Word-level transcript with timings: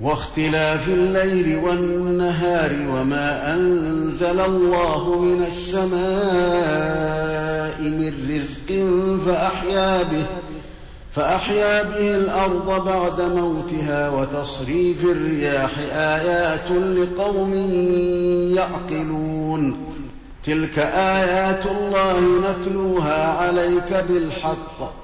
واختلاف 0.00 0.88
الليل 0.88 1.56
والنهار 1.64 2.72
وما 2.90 3.54
أنزل 3.54 4.40
الله 4.40 5.18
من 5.18 5.44
السماء 5.46 5.94
من 7.80 8.12
رزق 8.30 8.68
فأحيا 9.26 10.02
به 10.02 10.24
فأحيا 11.12 11.82
به 11.82 12.16
الأرض 12.16 12.84
بعد 12.84 13.20
موتها 13.20 14.10
وتصريف 14.10 15.04
الرياح 15.04 15.70
آيات 15.92 16.70
لقوم 16.70 17.54
يعقلون. 18.56 19.76
تلك 20.44 20.78
آيات 20.94 21.66
الله 21.66 22.20
نتلوها 22.20 23.32
عليك 23.32 24.04
بالحق. 24.08 25.03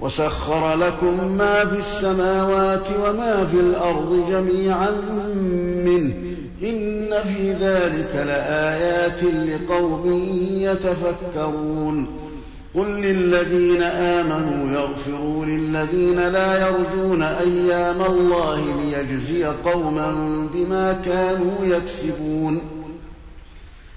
وسخر 0.00 0.74
لكم 0.76 1.36
ما 1.38 1.64
في 1.64 1.78
السماوات 1.78 2.88
وما 3.04 3.46
في 3.50 3.60
الأرض 3.60 4.26
جميعا 4.30 4.90
منه. 5.84 6.12
إن 6.62 7.08
في 7.22 7.52
ذلك 7.52 8.10
لآيات 8.14 9.22
لقوم 9.22 10.30
يتفكرون. 10.50 12.06
قل 12.74 12.86
للذين 12.86 13.82
آمنوا 13.82 14.80
يغفروا 14.80 15.44
للذين 15.46 16.28
لا 16.28 16.68
يرجون 16.68 17.22
أيام 17.22 18.02
الله 18.02 18.60
ليجزي 18.82 19.44
قوما 19.44 20.14
بما 20.54 21.00
كانوا 21.04 21.76
يكسبون. 21.76 22.79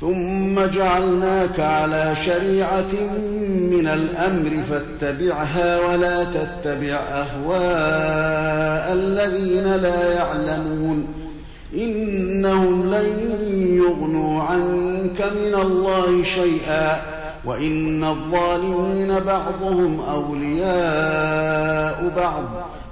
ثم 0.00 0.60
جعلناك 0.60 1.60
على 1.60 2.14
شريعة 2.24 2.92
من 3.70 3.86
الأمر 3.86 4.62
فاتبعها 4.70 5.86
ولا 5.86 6.24
تتبع 6.24 6.94
أهواء 6.94 8.92
الذين 8.92 9.74
لا 9.74 10.14
يعلمون. 10.14 11.06
إنهم 11.74 12.94
لن 12.94 13.40
يغنوا 13.76 14.42
عنك 14.42 15.20
من 15.20 15.54
الله 15.62 16.22
شيئا 16.22 17.02
وإن 17.44 18.04
الظالمين 18.04 19.20
بعضهم 19.26 20.00
أولياء 20.10 22.12
بعض. 22.16 22.44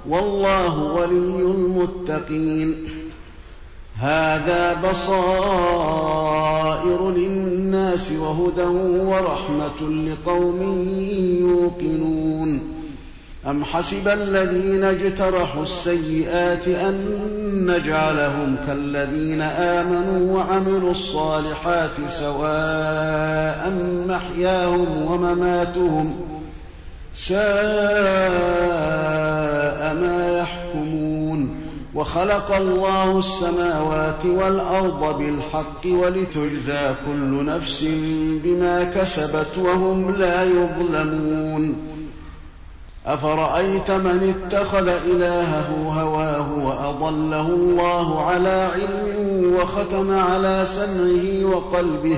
والله 0.09 0.83
ولي 0.83 1.41
المتقين. 1.41 2.75
هذا 3.99 4.77
بصائر 4.89 6.48
للناس 6.85 8.11
وهدى 8.11 8.67
ورحمة 9.05 9.89
لقوم 9.89 10.61
يوقنون 11.39 12.79
أم 13.47 13.63
حسب 13.63 14.07
الذين 14.07 14.83
اجترحوا 14.83 15.63
السيئات 15.63 16.67
أن 16.67 16.95
نجعلهم 17.55 18.55
كالذين 18.67 19.41
آمنوا 19.41 20.37
وعملوا 20.37 20.91
الصالحات 20.91 21.91
سواء 22.09 23.73
محياهم 24.07 24.87
ومماتهم 25.07 26.15
ساء 27.13 28.98
وخلق 31.99 32.55
الله 32.55 33.19
السماوات 33.19 34.25
والأرض 34.25 35.17
بالحق 35.17 35.85
ولتجزى 35.85 36.93
كل 37.05 37.45
نفس 37.45 37.83
بما 38.43 38.83
كسبت 38.83 39.57
وهم 39.57 40.15
لا 40.15 40.43
يظلمون. 40.43 41.75
أفرأيت 43.05 43.91
من 43.91 44.35
اتخذ 44.35 44.87
إلهه 44.87 45.69
هواه 46.01 46.65
وأضله 46.65 47.47
الله 47.47 48.21
على 48.25 48.69
علم 48.73 49.55
وختم 49.59 50.17
على 50.17 50.65
سمعه 50.65 51.55
وقلبه 51.55 52.17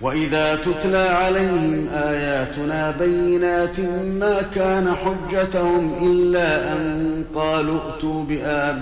وإذا 0.00 0.56
تتلى 0.56 0.96
عليهم 0.96 1.88
آياتنا 1.94 2.94
بينات 3.00 3.80
ما 4.20 4.42
كان 4.54 4.94
حجتهم 4.94 5.92
إلا 6.02 6.72
أن 6.72 7.24
قالوا 7.34 7.80
ائتوا 7.80 8.24
بآبائنا 8.24 8.74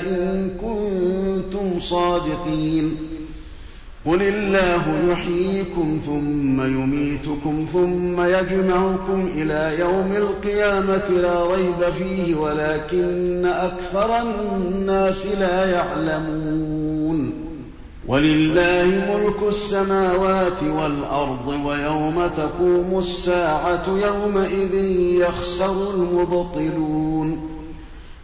إن 0.00 0.50
كنتم 0.60 1.80
صادقين. 1.80 2.96
قل 4.06 4.22
الله 4.22 4.84
يحييكم 5.10 6.00
ثم 6.06 6.60
يميتكم 6.62 7.66
ثم 7.72 8.20
يجمعكم 8.20 9.28
إلى 9.34 9.80
يوم 9.80 10.12
القيامة 10.16 11.08
لا 11.22 11.46
ريب 11.46 11.92
فيه 11.98 12.34
ولكن 12.34 13.46
أكثر 13.46 14.22
الناس 14.22 15.26
لا 15.26 15.70
يعلمون. 15.70 16.77
ولله 18.08 18.86
ملك 18.86 19.48
السماوات 19.48 20.62
والأرض 20.62 21.46
ويوم 21.64 22.30
تقوم 22.36 22.98
الساعة 22.98 23.84
يومئذ 23.88 24.74
يخسر 25.20 25.90
المبطلون 25.94 27.48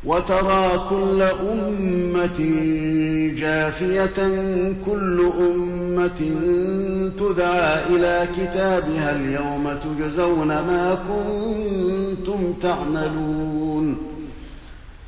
وترى 0.05 0.87
كل 0.91 1.23
أمة 1.23 2.39
جاثية 3.39 4.29
كل 4.87 5.31
أمة 5.41 6.21
تدعى 7.19 7.87
إلى 7.91 8.29
كتابها 8.37 9.17
اليوم 9.17 9.79
تجزون 9.85 10.49
ما 10.49 10.99
كنتم 11.09 12.53
تعملون. 12.63 14.14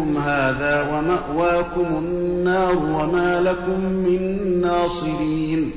يومكم 0.00 0.18
هذا 0.18 0.82
ومأواكم 0.82 1.86
النار 1.98 2.76
وما 2.76 3.40
لكم 3.40 3.80
من 3.80 4.60
ناصرين. 4.62 5.70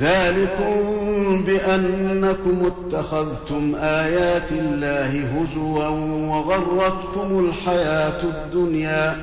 ذلكم 0.00 1.44
بأنكم 1.46 2.62
اتخذتم 2.66 3.74
آيات 3.80 4.52
الله 4.52 5.24
هزوا 5.24 5.88
وغرتكم 6.28 7.48
الحياة 7.48 8.22
الدنيا. 8.22 9.16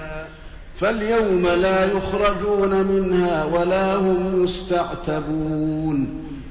فاليوم 0.79 1.47
لا 1.47 1.85
يخرجون 1.85 2.83
منها 2.83 3.45
ولا 3.45 3.95
هم 3.95 4.43
يستعتبون 4.43 6.09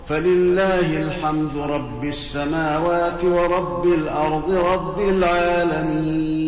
فلله 0.08 1.02
الحمد 1.02 1.56
رب 1.56 2.04
السماوات 2.04 3.24
ورب 3.24 3.86
الأرض 3.86 4.50
رب 4.50 5.00
العالمين. 5.00 6.47